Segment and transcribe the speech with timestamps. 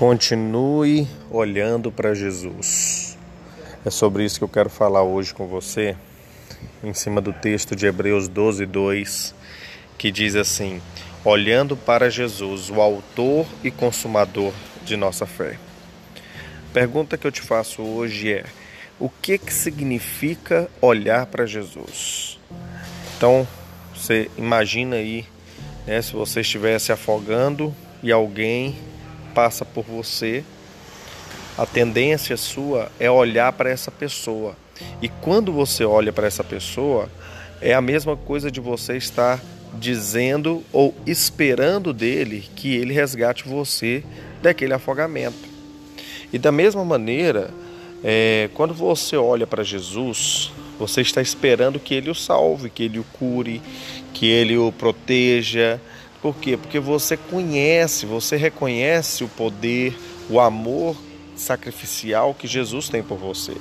[0.00, 3.18] Continue olhando para Jesus.
[3.84, 5.94] É sobre isso que eu quero falar hoje com você,
[6.82, 9.34] em cima do texto de Hebreus 12, 2,
[9.98, 10.80] que diz assim:
[11.22, 14.54] Olhando para Jesus, o Autor e Consumador
[14.86, 15.58] de nossa fé.
[16.72, 18.46] Pergunta que eu te faço hoje é:
[18.98, 22.40] o que, que significa olhar para Jesus?
[23.18, 23.46] Então,
[23.94, 25.26] você imagina aí,
[25.86, 28.74] né, se você estivesse afogando e alguém
[29.34, 30.44] passa por você,
[31.56, 34.56] a tendência sua é olhar para essa pessoa.
[35.02, 37.08] E quando você olha para essa pessoa,
[37.60, 39.40] é a mesma coisa de você estar
[39.78, 44.02] dizendo ou esperando dele que ele resgate você
[44.42, 45.48] daquele afogamento.
[46.32, 47.50] E da mesma maneira,
[48.02, 52.98] é, quando você olha para Jesus, você está esperando que ele o salve, que ele
[52.98, 53.60] o cure,
[54.14, 55.80] que ele o proteja,
[56.22, 56.56] por quê?
[56.56, 59.96] Porque você conhece, você reconhece o poder,
[60.28, 60.96] o amor
[61.34, 63.54] sacrificial que Jesus tem por você.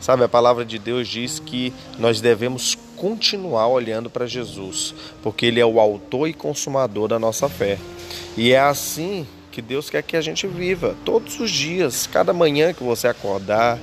[0.00, 5.60] Sabe, a palavra de Deus diz que nós devemos continuar olhando para Jesus, porque Ele
[5.60, 7.78] é o autor e consumador da nossa fé.
[8.36, 12.72] E é assim que Deus quer que a gente viva, todos os dias, cada manhã
[12.72, 13.78] que você acordar,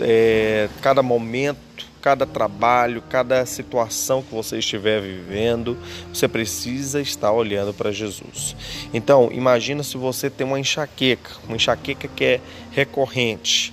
[0.00, 5.74] é, cada momento cada trabalho, cada situação que você estiver vivendo,
[6.12, 8.54] você precisa estar olhando para Jesus.
[8.92, 13.72] Então, imagina se você tem uma enxaqueca, uma enxaqueca que é recorrente.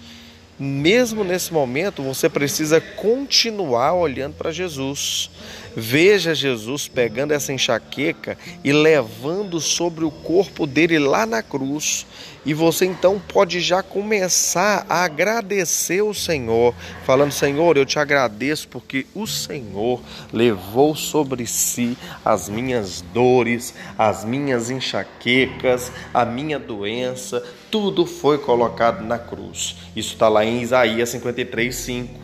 [0.57, 5.29] Mesmo nesse momento, você precisa continuar olhando para Jesus.
[5.75, 12.05] Veja Jesus pegando essa enxaqueca e levando sobre o corpo dele lá na cruz.
[12.45, 16.73] E você então pode já começar a agradecer o Senhor,
[17.05, 20.01] falando: Senhor, eu te agradeço porque o Senhor
[20.33, 29.03] levou sobre si as minhas dores, as minhas enxaquecas, a minha doença, tudo foi colocado
[29.03, 29.77] na cruz.
[29.95, 32.20] Isso está lá em Isaías 53, 5.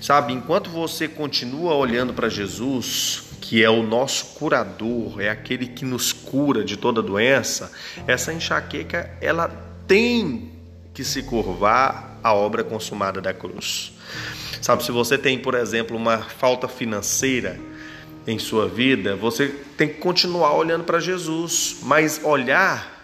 [0.00, 5.84] Sabe, enquanto você continua olhando para Jesus, que é o nosso curador, é aquele que
[5.84, 7.70] nos cura de toda doença,
[8.06, 9.48] essa enxaqueca ela
[9.86, 10.52] tem
[10.94, 13.92] que se curvar à obra consumada da cruz.
[14.62, 17.58] Sabe, se você tem, por exemplo, uma falta financeira
[18.26, 22.99] em sua vida, você tem que continuar olhando para Jesus, mas olhar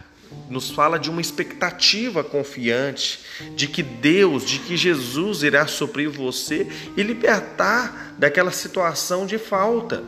[0.48, 3.20] nos fala de uma expectativa confiante
[3.54, 10.02] de que Deus, de que Jesus irá suprir você e libertar daquela situação de falta.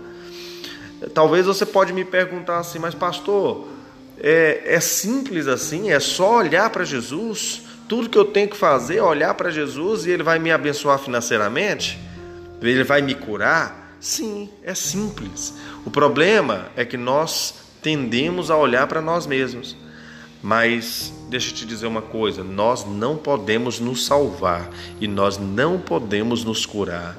[1.15, 3.69] Talvez você pode me perguntar assim, mas pastor,
[4.21, 5.91] é, é simples assim?
[5.91, 7.63] É só olhar para Jesus?
[7.89, 10.99] Tudo que eu tenho que fazer é olhar para Jesus e Ele vai me abençoar
[10.99, 11.99] financeiramente?
[12.61, 13.97] Ele vai me curar?
[14.01, 15.55] Sim, é simples.
[15.85, 19.77] O problema é que nós tendemos a olhar para nós mesmos.
[20.43, 25.79] Mas deixa eu te dizer uma coisa: nós não podemos nos salvar e nós não
[25.79, 27.17] podemos nos curar.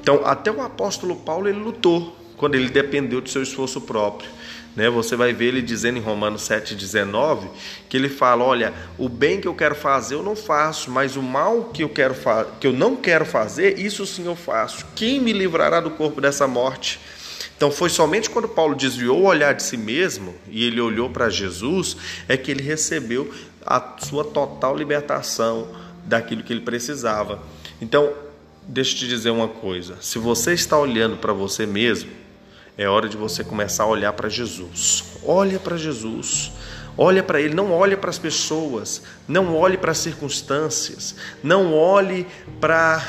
[0.00, 4.28] Então, até o apóstolo Paulo ele lutou quando ele dependeu do seu esforço próprio.
[4.74, 4.88] Né?
[4.88, 7.48] Você vai ver ele dizendo em Romanos 7,19
[7.88, 11.22] que ele fala: Olha, o bem que eu quero fazer eu não faço, mas o
[11.22, 12.14] mal que eu, quero
[12.58, 14.86] que eu não quero fazer, isso sim eu faço.
[14.94, 16.98] Quem me livrará do corpo dessa morte?
[17.62, 21.30] Então foi somente quando Paulo desviou o olhar de si mesmo e ele olhou para
[21.30, 21.96] Jesus
[22.26, 23.32] é que ele recebeu
[23.64, 25.68] a sua total libertação
[26.04, 27.40] daquilo que ele precisava.
[27.80, 28.12] Então,
[28.64, 32.10] deixa eu te dizer uma coisa: se você está olhando para você mesmo,
[32.76, 35.04] é hora de você começar a olhar para Jesus.
[35.24, 36.50] Olha para Jesus.
[36.98, 42.26] Olha para ele, não olhe para as pessoas, não olhe para as circunstâncias, não olhe
[42.60, 43.02] para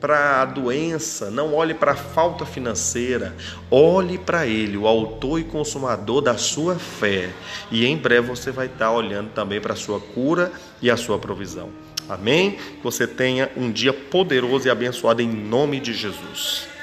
[0.00, 3.34] para a doença, não olhe para a falta financeira,
[3.70, 7.30] olhe para Ele, o autor e consumador da sua fé,
[7.70, 10.52] e em breve você vai estar olhando também para a sua cura
[10.82, 11.70] e a sua provisão.
[12.08, 12.52] Amém?
[12.52, 16.75] Que você tenha um dia poderoso e abençoado em nome de Jesus.